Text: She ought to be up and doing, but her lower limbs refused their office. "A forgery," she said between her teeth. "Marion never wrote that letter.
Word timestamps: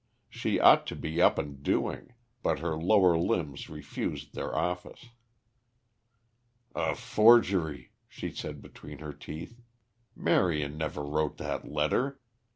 She 0.31 0.59
ought 0.59 0.87
to 0.87 0.95
be 0.95 1.21
up 1.21 1.37
and 1.37 1.61
doing, 1.61 2.15
but 2.41 2.57
her 2.57 2.75
lower 2.75 3.15
limbs 3.19 3.69
refused 3.69 4.33
their 4.33 4.57
office. 4.57 5.09
"A 6.73 6.95
forgery," 6.95 7.91
she 8.09 8.31
said 8.31 8.63
between 8.63 8.97
her 8.97 9.13
teeth. 9.13 9.61
"Marion 10.15 10.75
never 10.75 11.03
wrote 11.03 11.37
that 11.37 11.67
letter. 11.67 12.19